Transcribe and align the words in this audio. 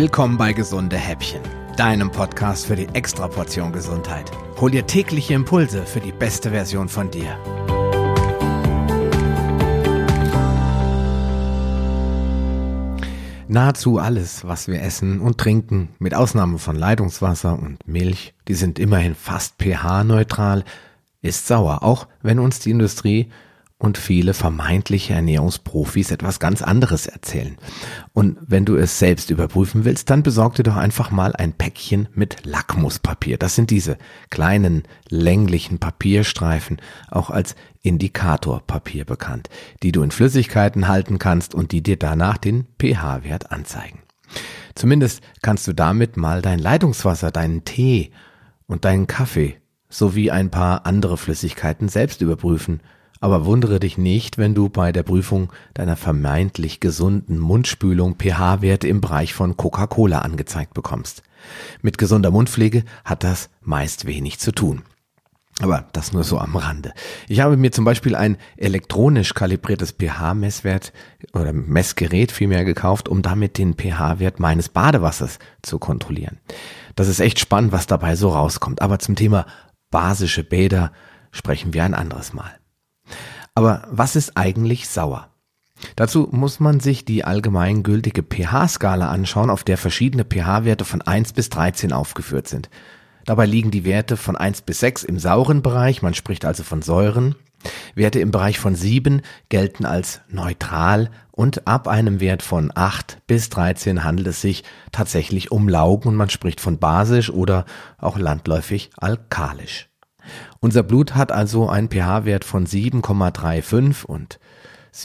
Willkommen 0.00 0.38
bei 0.38 0.52
Gesunde 0.52 0.96
Häppchen, 0.96 1.40
deinem 1.76 2.12
Podcast 2.12 2.66
für 2.66 2.76
die 2.76 2.86
Extraportion 2.92 3.72
Gesundheit. 3.72 4.30
Hol 4.60 4.70
dir 4.70 4.86
tägliche 4.86 5.34
Impulse 5.34 5.84
für 5.84 5.98
die 5.98 6.12
beste 6.12 6.50
Version 6.50 6.88
von 6.88 7.10
dir. 7.10 7.36
Nahezu 13.48 13.98
alles, 13.98 14.46
was 14.46 14.68
wir 14.68 14.80
essen 14.82 15.20
und 15.20 15.38
trinken, 15.38 15.88
mit 15.98 16.14
Ausnahme 16.14 16.58
von 16.58 16.76
Leitungswasser 16.76 17.58
und 17.58 17.78
Milch, 17.84 18.34
die 18.46 18.54
sind 18.54 18.78
immerhin 18.78 19.16
fast 19.16 19.56
pH-neutral, 19.60 20.62
ist 21.22 21.48
sauer, 21.48 21.82
auch 21.82 22.06
wenn 22.22 22.38
uns 22.38 22.60
die 22.60 22.70
Industrie 22.70 23.32
und 23.78 23.96
viele 23.96 24.34
vermeintliche 24.34 25.14
Ernährungsprofis 25.14 26.10
etwas 26.10 26.40
ganz 26.40 26.62
anderes 26.62 27.06
erzählen. 27.06 27.56
Und 28.12 28.36
wenn 28.44 28.64
du 28.64 28.74
es 28.74 28.98
selbst 28.98 29.30
überprüfen 29.30 29.84
willst, 29.84 30.10
dann 30.10 30.24
besorg 30.24 30.56
dir 30.56 30.64
doch 30.64 30.76
einfach 30.76 31.12
mal 31.12 31.34
ein 31.36 31.52
Päckchen 31.52 32.08
mit 32.12 32.44
Lackmuspapier. 32.44 33.38
Das 33.38 33.54
sind 33.54 33.70
diese 33.70 33.96
kleinen 34.30 34.82
länglichen 35.08 35.78
Papierstreifen, 35.78 36.78
auch 37.08 37.30
als 37.30 37.54
Indikatorpapier 37.82 39.04
bekannt, 39.04 39.48
die 39.84 39.92
du 39.92 40.02
in 40.02 40.10
Flüssigkeiten 40.10 40.88
halten 40.88 41.20
kannst 41.20 41.54
und 41.54 41.70
die 41.70 41.82
dir 41.82 41.96
danach 41.96 42.36
den 42.36 42.66
pH-Wert 42.80 43.52
anzeigen. 43.52 44.00
Zumindest 44.74 45.22
kannst 45.40 45.68
du 45.68 45.72
damit 45.72 46.16
mal 46.16 46.42
dein 46.42 46.58
Leitungswasser, 46.58 47.30
deinen 47.30 47.64
Tee 47.64 48.10
und 48.66 48.84
deinen 48.84 49.06
Kaffee 49.06 49.56
sowie 49.88 50.32
ein 50.32 50.50
paar 50.50 50.84
andere 50.84 51.16
Flüssigkeiten 51.16 51.88
selbst 51.88 52.20
überprüfen 52.20 52.80
aber 53.20 53.44
wundere 53.44 53.80
dich 53.80 53.98
nicht, 53.98 54.38
wenn 54.38 54.54
du 54.54 54.68
bei 54.68 54.92
der 54.92 55.02
Prüfung 55.02 55.52
deiner 55.74 55.96
vermeintlich 55.96 56.80
gesunden 56.80 57.38
Mundspülung 57.38 58.16
pH-Werte 58.16 58.88
im 58.88 59.00
Bereich 59.00 59.34
von 59.34 59.56
Coca-Cola 59.56 60.20
angezeigt 60.20 60.74
bekommst. 60.74 61.22
Mit 61.82 61.98
gesunder 61.98 62.30
Mundpflege 62.30 62.84
hat 63.04 63.24
das 63.24 63.50
meist 63.60 64.06
wenig 64.06 64.38
zu 64.38 64.52
tun. 64.52 64.82
Aber 65.60 65.86
das 65.92 66.12
nur 66.12 66.22
so 66.22 66.38
am 66.38 66.54
Rande. 66.54 66.92
Ich 67.26 67.40
habe 67.40 67.56
mir 67.56 67.72
zum 67.72 67.84
Beispiel 67.84 68.14
ein 68.14 68.36
elektronisch 68.56 69.34
kalibriertes 69.34 69.92
pH-Messwert 69.92 70.92
oder 71.32 71.52
Messgerät 71.52 72.30
vielmehr 72.30 72.64
gekauft, 72.64 73.08
um 73.08 73.22
damit 73.22 73.58
den 73.58 73.74
pH-Wert 73.74 74.38
meines 74.38 74.68
Badewassers 74.68 75.40
zu 75.62 75.80
kontrollieren. 75.80 76.38
Das 76.94 77.08
ist 77.08 77.18
echt 77.18 77.40
spannend, 77.40 77.72
was 77.72 77.88
dabei 77.88 78.14
so 78.14 78.28
rauskommt. 78.28 78.82
Aber 78.82 79.00
zum 79.00 79.16
Thema 79.16 79.46
basische 79.90 80.44
Bäder 80.44 80.92
sprechen 81.32 81.74
wir 81.74 81.82
ein 81.82 81.94
anderes 81.94 82.32
Mal. 82.32 82.58
Aber 83.58 83.82
was 83.90 84.14
ist 84.14 84.36
eigentlich 84.36 84.88
sauer? 84.88 85.30
Dazu 85.96 86.28
muss 86.30 86.60
man 86.60 86.78
sich 86.78 87.04
die 87.04 87.24
allgemeingültige 87.24 88.22
pH-Skala 88.22 89.08
anschauen, 89.08 89.50
auf 89.50 89.64
der 89.64 89.76
verschiedene 89.76 90.24
pH-Werte 90.24 90.84
von 90.84 91.02
1 91.02 91.32
bis 91.32 91.48
13 91.48 91.92
aufgeführt 91.92 92.46
sind. 92.46 92.70
Dabei 93.24 93.46
liegen 93.46 93.72
die 93.72 93.84
Werte 93.84 94.16
von 94.16 94.36
1 94.36 94.62
bis 94.62 94.78
6 94.78 95.02
im 95.02 95.18
sauren 95.18 95.62
Bereich, 95.62 96.02
man 96.02 96.14
spricht 96.14 96.44
also 96.44 96.62
von 96.62 96.82
Säuren. 96.82 97.34
Werte 97.96 98.20
im 98.20 98.30
Bereich 98.30 98.60
von 98.60 98.76
7 98.76 99.22
gelten 99.48 99.84
als 99.86 100.20
neutral 100.28 101.10
und 101.32 101.66
ab 101.66 101.88
einem 101.88 102.20
Wert 102.20 102.44
von 102.44 102.70
8 102.72 103.22
bis 103.26 103.48
13 103.48 104.04
handelt 104.04 104.28
es 104.28 104.40
sich 104.40 104.62
tatsächlich 104.92 105.50
um 105.50 105.68
Laugen 105.68 106.10
und 106.10 106.14
man 106.14 106.30
spricht 106.30 106.60
von 106.60 106.78
basisch 106.78 107.28
oder 107.28 107.64
auch 107.98 108.18
landläufig 108.18 108.90
alkalisch. 108.98 109.88
Unser 110.60 110.82
Blut 110.82 111.14
hat 111.14 111.32
also 111.32 111.68
einen 111.68 111.90
pH-Wert 111.90 112.44
von 112.44 112.66
7,35 112.66 114.04
und 114.04 114.38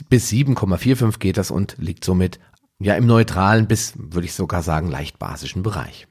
bis 0.10 0.30
7,45 0.30 1.20
geht 1.20 1.38
das 1.38 1.52
und 1.52 1.76
liegt 1.78 2.04
somit 2.04 2.40
ja 2.80 2.96
im 2.96 3.06
neutralen 3.06 3.68
bis, 3.68 3.94
würde 3.96 4.26
ich 4.26 4.34
sogar 4.34 4.64
sagen, 4.64 4.90
leicht 4.90 5.20
basischen 5.20 5.64
Bereich. 5.64 6.08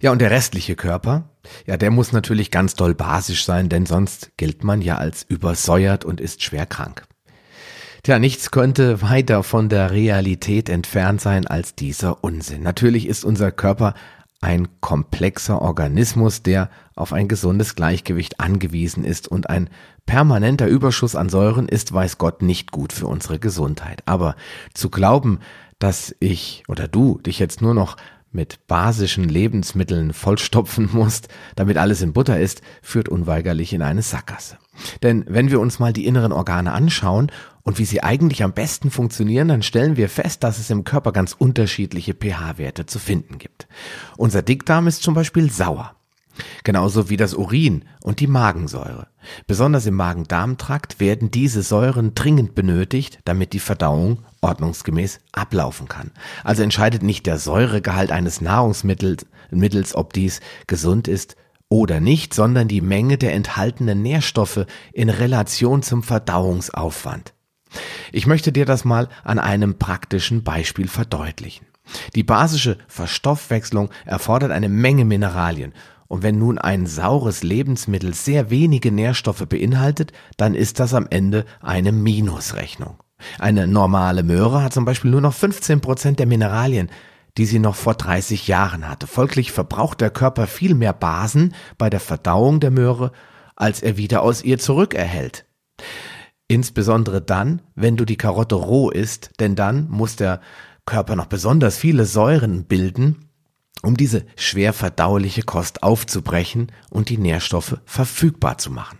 Ja, 0.00 0.12
und 0.12 0.20
der 0.20 0.30
restliche 0.30 0.76
Körper, 0.76 1.30
ja, 1.66 1.76
der 1.76 1.90
muss 1.90 2.12
natürlich 2.12 2.50
ganz 2.50 2.74
doll 2.74 2.94
basisch 2.94 3.44
sein, 3.44 3.68
denn 3.68 3.86
sonst 3.86 4.32
gilt 4.36 4.62
man 4.62 4.82
ja 4.82 4.96
als 4.96 5.22
übersäuert 5.22 6.04
und 6.04 6.20
ist 6.20 6.42
schwer 6.42 6.66
krank. 6.66 7.04
Tja, 8.02 8.18
nichts 8.18 8.50
könnte 8.50 9.02
weiter 9.02 9.42
von 9.42 9.68
der 9.68 9.90
Realität 9.90 10.68
entfernt 10.68 11.20
sein 11.20 11.46
als 11.46 11.74
dieser 11.74 12.22
Unsinn. 12.22 12.62
Natürlich 12.62 13.08
ist 13.08 13.24
unser 13.24 13.50
Körper 13.50 13.94
ein 14.40 14.68
komplexer 14.80 15.60
Organismus, 15.60 16.42
der 16.42 16.70
auf 16.96 17.12
ein 17.12 17.28
gesundes 17.28 17.74
Gleichgewicht 17.74 18.40
angewiesen 18.40 19.04
ist 19.04 19.28
und 19.28 19.48
ein 19.48 19.70
permanenter 20.06 20.66
Überschuss 20.66 21.14
an 21.14 21.28
Säuren 21.28 21.68
ist, 21.68 21.92
weiß 21.92 22.18
Gott, 22.18 22.42
nicht 22.42 22.72
gut 22.72 22.92
für 22.92 23.06
unsere 23.06 23.38
Gesundheit. 23.38 24.02
Aber 24.06 24.34
zu 24.74 24.90
glauben, 24.90 25.40
dass 25.78 26.16
ich 26.20 26.64
oder 26.68 26.88
du 26.88 27.18
dich 27.18 27.38
jetzt 27.38 27.60
nur 27.60 27.74
noch 27.74 27.96
mit 28.32 28.66
basischen 28.66 29.24
Lebensmitteln 29.24 30.12
vollstopfen 30.12 30.90
musst, 30.92 31.28
damit 31.54 31.76
alles 31.76 32.02
in 32.02 32.12
Butter 32.12 32.38
ist, 32.38 32.62
führt 32.82 33.08
unweigerlich 33.08 33.72
in 33.72 33.82
eine 33.82 34.02
Sackgasse. 34.02 34.58
Denn 35.02 35.24
wenn 35.28 35.50
wir 35.50 35.60
uns 35.60 35.78
mal 35.78 35.92
die 35.92 36.06
inneren 36.06 36.32
Organe 36.32 36.72
anschauen 36.72 37.30
und 37.62 37.78
wie 37.78 37.84
sie 37.84 38.02
eigentlich 38.02 38.42
am 38.42 38.52
besten 38.52 38.90
funktionieren, 38.90 39.48
dann 39.48 39.62
stellen 39.62 39.96
wir 39.96 40.08
fest, 40.08 40.44
dass 40.44 40.58
es 40.58 40.70
im 40.70 40.84
Körper 40.84 41.12
ganz 41.12 41.32
unterschiedliche 41.32 42.14
pH-Werte 42.14 42.86
zu 42.86 42.98
finden 42.98 43.38
gibt. 43.38 43.66
Unser 44.16 44.42
Dickdarm 44.42 44.86
ist 44.86 45.02
zum 45.02 45.14
Beispiel 45.14 45.50
sauer. 45.50 45.96
Genauso 46.64 47.08
wie 47.10 47.16
das 47.16 47.34
Urin 47.34 47.84
und 48.02 48.20
die 48.20 48.26
Magensäure. 48.26 49.08
Besonders 49.46 49.86
im 49.86 49.94
Magen-Darm-Trakt 49.94 51.00
werden 51.00 51.30
diese 51.30 51.62
Säuren 51.62 52.14
dringend 52.14 52.54
benötigt, 52.54 53.18
damit 53.24 53.52
die 53.52 53.58
Verdauung 53.58 54.24
ordnungsgemäß 54.40 55.20
ablaufen 55.32 55.88
kann. 55.88 56.12
Also 56.44 56.62
entscheidet 56.62 57.02
nicht 57.02 57.26
der 57.26 57.38
Säuregehalt 57.38 58.12
eines 58.12 58.40
Nahrungsmittels, 58.40 59.26
mittels, 59.50 59.94
ob 59.94 60.12
dies 60.12 60.40
gesund 60.66 61.08
ist 61.08 61.36
oder 61.68 62.00
nicht, 62.00 62.34
sondern 62.34 62.68
die 62.68 62.80
Menge 62.80 63.18
der 63.18 63.34
enthaltenen 63.34 64.02
Nährstoffe 64.02 64.66
in 64.92 65.10
Relation 65.10 65.82
zum 65.82 66.02
Verdauungsaufwand. 66.02 67.34
Ich 68.12 68.26
möchte 68.26 68.52
dir 68.52 68.64
das 68.64 68.84
mal 68.84 69.08
an 69.24 69.38
einem 69.38 69.78
praktischen 69.78 70.44
Beispiel 70.44 70.88
verdeutlichen. 70.88 71.66
Die 72.14 72.22
basische 72.22 72.78
Verstoffwechslung 72.88 73.90
erfordert 74.04 74.50
eine 74.50 74.68
Menge 74.68 75.04
Mineralien. 75.04 75.72
Und 76.08 76.22
wenn 76.22 76.38
nun 76.38 76.58
ein 76.58 76.86
saures 76.86 77.42
Lebensmittel 77.42 78.14
sehr 78.14 78.50
wenige 78.50 78.92
Nährstoffe 78.92 79.46
beinhaltet, 79.48 80.12
dann 80.36 80.54
ist 80.54 80.80
das 80.80 80.94
am 80.94 81.06
Ende 81.10 81.44
eine 81.60 81.92
Minusrechnung. 81.92 83.02
Eine 83.38 83.66
normale 83.66 84.22
Möhre 84.22 84.62
hat 84.62 84.72
zum 84.72 84.84
Beispiel 84.84 85.10
nur 85.10 85.20
noch 85.20 85.34
15 85.34 85.80
Prozent 85.80 86.18
der 86.18 86.26
Mineralien, 86.26 86.90
die 87.38 87.46
sie 87.46 87.58
noch 87.58 87.74
vor 87.74 87.94
30 87.94 88.48
Jahren 88.48 88.88
hatte. 88.88 89.06
Folglich 89.06 89.52
verbraucht 89.52 90.00
der 90.00 90.10
Körper 90.10 90.46
viel 90.46 90.74
mehr 90.74 90.92
Basen 90.92 91.54
bei 91.78 91.90
der 91.90 92.00
Verdauung 92.00 92.60
der 92.60 92.70
Möhre, 92.70 93.12
als 93.56 93.82
er 93.82 93.96
wieder 93.96 94.22
aus 94.22 94.42
ihr 94.42 94.58
zurückerhält. 94.58 95.46
Insbesondere 96.48 97.20
dann, 97.20 97.62
wenn 97.74 97.96
du 97.96 98.04
die 98.04 98.16
Karotte 98.16 98.54
roh 98.54 98.90
isst, 98.90 99.30
denn 99.40 99.56
dann 99.56 99.88
muss 99.88 100.16
der 100.16 100.40
Körper 100.84 101.16
noch 101.16 101.26
besonders 101.26 101.76
viele 101.76 102.04
Säuren 102.04 102.64
bilden, 102.64 103.25
um 103.86 103.96
diese 103.96 104.26
schwer 104.36 104.72
verdauliche 104.72 105.42
Kost 105.42 105.82
aufzubrechen 105.82 106.72
und 106.90 107.08
die 107.08 107.18
Nährstoffe 107.18 107.78
verfügbar 107.84 108.58
zu 108.58 108.70
machen. 108.70 108.98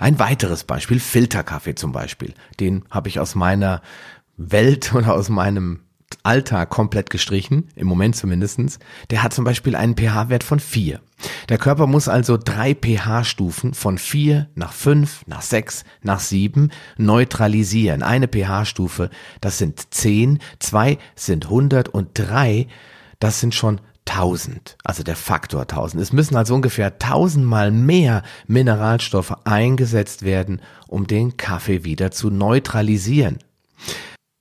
Ein 0.00 0.18
weiteres 0.18 0.64
Beispiel, 0.64 1.00
Filterkaffee 1.00 1.74
zum 1.74 1.92
Beispiel. 1.92 2.34
Den 2.60 2.84
habe 2.90 3.08
ich 3.08 3.20
aus 3.20 3.34
meiner 3.34 3.82
Welt 4.36 4.92
oder 4.94 5.14
aus 5.14 5.28
meinem 5.28 5.80
Alltag 6.22 6.70
komplett 6.70 7.10
gestrichen, 7.10 7.68
im 7.74 7.86
Moment 7.86 8.16
zumindestens. 8.16 8.78
Der 9.10 9.22
hat 9.22 9.32
zum 9.32 9.44
Beispiel 9.44 9.74
einen 9.74 9.96
pH-Wert 9.96 10.44
von 10.44 10.60
4. 10.60 11.00
Der 11.48 11.58
Körper 11.58 11.86
muss 11.86 12.08
also 12.08 12.36
drei 12.36 12.74
pH-Stufen 12.74 13.74
von 13.74 13.98
4 13.98 14.48
nach 14.54 14.72
5, 14.72 15.26
nach 15.26 15.42
6, 15.42 15.84
nach 16.02 16.20
7 16.20 16.70
neutralisieren. 16.96 18.02
Eine 18.02 18.28
pH-Stufe, 18.28 19.10
das 19.40 19.58
sind 19.58 19.94
10, 19.94 20.40
zwei 20.58 20.98
sind 21.16 21.46
100 21.46 21.88
und 21.88 22.10
drei, 22.14 22.68
das 23.18 23.40
sind 23.40 23.54
schon 23.54 23.80
1000, 24.16 24.78
also 24.82 25.02
der 25.02 25.16
Faktor 25.16 25.62
1000. 25.62 26.02
Es 26.02 26.12
müssen 26.12 26.36
also 26.36 26.54
ungefähr 26.54 26.86
1000 26.86 27.44
mal 27.44 27.70
mehr 27.70 28.22
Mineralstoffe 28.46 29.36
eingesetzt 29.44 30.22
werden, 30.22 30.62
um 30.88 31.06
den 31.06 31.36
Kaffee 31.36 31.84
wieder 31.84 32.10
zu 32.10 32.30
neutralisieren. 32.30 33.38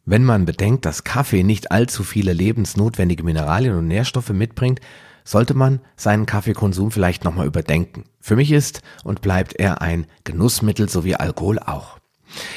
Wenn 0.06 0.24
man 0.24 0.46
bedenkt, 0.46 0.86
dass 0.86 1.04
Kaffee 1.04 1.44
nicht 1.44 1.72
allzu 1.72 2.04
viele 2.04 2.32
lebensnotwendige 2.32 3.24
Mineralien 3.24 3.76
und 3.76 3.88
Nährstoffe 3.88 4.30
mitbringt, 4.30 4.80
sollte 5.26 5.56
man 5.56 5.82
seinen 5.98 6.26
Kaffeekonsum 6.26 6.92
vielleicht 6.92 7.24
nochmal 7.24 7.48
überdenken. 7.48 8.06
Für 8.22 8.36
mich 8.36 8.52
ist 8.52 8.82
und 9.04 9.22
bleibt 9.22 9.54
er 9.54 9.82
ein 9.82 10.06
Genussmittel 10.24 10.88
sowie 10.88 11.16
Alkohol 11.16 11.60
auch. 11.60 11.98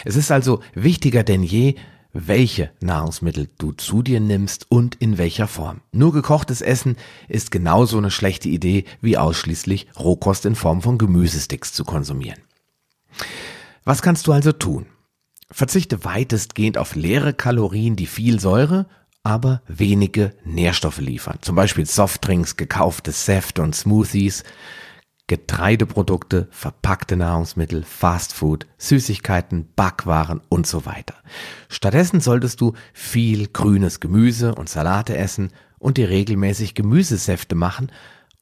Es 0.05 0.15
ist 0.15 0.31
also 0.31 0.61
wichtiger 0.75 1.25
denn 1.25 1.43
je, 1.43 1.77
welche 2.13 2.71
Nahrungsmittel 2.81 3.49
du 3.59 3.73
zu 3.73 4.03
dir 4.03 4.21
nimmst 4.21 4.71
und 4.71 4.95
in 4.97 5.19
welcher 5.19 5.47
Form. 5.47 5.81
Nur 5.93 6.13
gekochtes 6.13 6.63
Essen 6.63 6.97
ist 7.29 7.51
genauso 7.51 7.99
eine 7.99 8.11
schlechte 8.11 8.49
Idee 8.49 8.85
wie 9.01 9.19
ausschließlich 9.19 9.89
Rohkost 9.99 10.47
in 10.47 10.55
Form 10.55 10.83
von 10.83 10.99
Gemüsesticks 10.99 11.73
zu 11.73 11.85
konsumieren. 11.85 12.41
Was 13.85 14.03
kannst 14.03 14.27
du 14.27 14.33
also 14.33 14.53
tun? 14.53 14.87
Verzichte 15.51 16.05
weitestgehend 16.05 16.77
auf 16.77 16.95
leere 16.95 17.33
Kalorien, 17.33 17.97
die 17.97 18.07
viel 18.07 18.39
Säure, 18.39 18.87
aber 19.23 19.63
wenige 19.67 20.35
Nährstoffe 20.45 20.99
liefern. 21.01 21.39
Zum 21.41 21.57
Beispiel 21.57 21.87
Softdrinks, 21.87 22.57
gekaufte 22.57 23.13
Säfte 23.13 23.63
und 23.63 23.75
Smoothies, 23.75 24.45
Getreideprodukte, 25.29 26.49
verpackte 26.51 27.17
Nahrungsmittel, 27.17 27.85
Fastfood, 27.85 28.67
Süßigkeiten, 28.79 29.69
Backwaren 29.77 30.41
und 30.49 30.67
so 30.67 30.87
weiter. 30.87 31.15
Stattdessen 31.69 32.21
solltest 32.21 32.61
du 32.63 32.73
viel 32.95 33.47
grünes 33.47 34.01
Gemüse 34.01 34.55
und 34.55 34.71
Salate 34.71 35.17
essen 35.17 35.53
und 35.79 35.99
dir 35.99 36.09
regelmäßig 36.09 36.75
Gemüsesäfte 36.75 37.55
machen, 37.55 37.93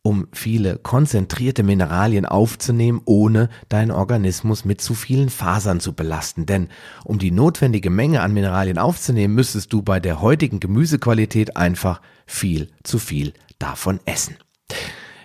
um 0.03 0.29
viele 0.33 0.79
konzentrierte 0.79 1.65
Mineralien 1.65 2.25
aufzunehmen, 2.25 3.00
ohne 3.05 3.49
deinen 3.69 3.91
Organismus 3.91 4.65
mit 4.65 4.81
zu 4.81 4.94
vielen 4.94 5.29
Fasern 5.29 5.81
zu 5.81 5.93
belasten. 5.93 6.47
Denn 6.47 6.69
um 7.05 7.19
die 7.19 7.33
notwendige 7.33 7.91
Menge 7.91 8.21
an 8.21 8.33
Mineralien 8.33 8.79
aufzunehmen, 8.79 9.35
müsstest 9.35 9.73
du 9.73 9.83
bei 9.83 9.99
der 9.99 10.21
heutigen 10.21 10.61
Gemüsequalität 10.61 11.56
einfach 11.56 12.00
viel 12.27 12.71
zu 12.85 13.00
viel 13.00 13.33
davon 13.59 13.99
essen. 14.05 14.37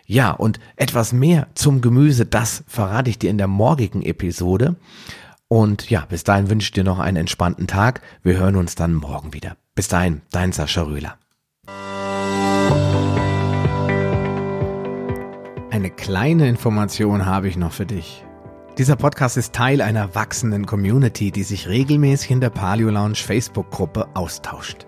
Ja, 0.06 0.32
und 0.32 0.60
etwas 0.76 1.14
mehr 1.14 1.48
zum 1.56 1.82
Gemüse, 1.82 2.26
das 2.26 2.64
verrate 2.68 3.10
ich 3.10 3.20
dir 3.20 3.30
in 3.30 3.38
der 3.38 3.48
morgigen 3.48 4.02
Episode. 4.02 4.76
Und 5.48 5.90
ja, 5.90 6.06
bis 6.08 6.24
dahin 6.24 6.50
wünsche 6.50 6.66
ich 6.66 6.72
dir 6.72 6.84
noch 6.84 7.00
einen 7.00 7.18
entspannten 7.18 7.68
Tag. 7.68 8.02
Wir 8.24 8.38
hören 8.38 8.56
uns 8.56 8.76
dann 8.76 8.94
morgen 8.94 9.34
wieder. 9.34 9.58
Bis 9.76 9.88
dahin, 9.88 10.22
dein 10.32 10.52
Sascha 10.52 10.84
Röhler. 10.84 11.18
Eine 15.72 15.90
kleine 15.90 16.48
Information 16.48 17.26
habe 17.26 17.48
ich 17.48 17.58
noch 17.58 17.72
für 17.72 17.86
dich. 17.86 18.24
Dieser 18.78 18.96
Podcast 18.96 19.36
ist 19.36 19.54
Teil 19.54 19.82
einer 19.82 20.16
wachsenden 20.16 20.66
Community, 20.66 21.32
die 21.32 21.44
sich 21.44 21.68
regelmäßig 21.68 22.32
in 22.32 22.42
der 22.42 22.50
Paleo 22.50 22.90
Lounge 22.90 23.16
Facebook-Gruppe 23.16 24.08
austauscht. 24.14 24.88